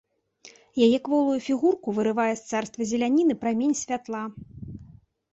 Яе 0.85 0.97
кволую 1.07 1.35
фігурку 1.47 1.87
вырывае 1.97 2.29
з 2.39 2.43
царства 2.51 2.87
зеляніны 2.93 3.35
прамень 3.43 3.77
святла. 3.83 4.23